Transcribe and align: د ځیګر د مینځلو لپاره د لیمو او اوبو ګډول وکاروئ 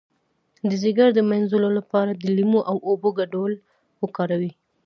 د 0.69 0.71
ځیګر 0.83 1.09
د 1.15 1.19
مینځلو 1.29 1.69
لپاره 1.77 2.11
د 2.13 2.23
لیمو 2.37 2.59
او 2.69 2.77
اوبو 2.89 3.09
ګډول 3.19 3.53
وکاروئ 4.01 4.51